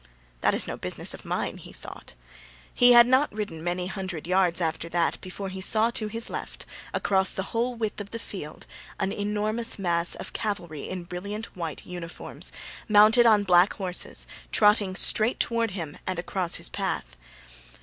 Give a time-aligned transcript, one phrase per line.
[0.39, 2.15] "That is no business of mine," he thought.
[2.73, 6.65] He had not ridden many hundred yards after that before he saw to his left,
[6.91, 8.65] across the whole width of the field,
[8.99, 12.51] an enormous mass of cavalry in brilliant white uniforms,
[12.89, 17.15] mounted on black horses, trotting straight toward him and across his path.